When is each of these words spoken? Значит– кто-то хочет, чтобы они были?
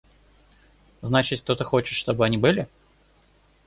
Значит– 1.03 1.41
кто-то 1.41 1.63
хочет, 1.63 1.95
чтобы 1.95 2.25
они 2.25 2.39
были? 2.39 2.67